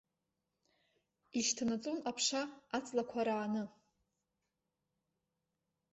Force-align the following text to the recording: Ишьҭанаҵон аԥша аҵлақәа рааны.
Ишьҭанаҵон 1.39 1.97
аԥша 2.09 2.41
аҵлақәа 2.77 3.21
рааны. 3.27 3.63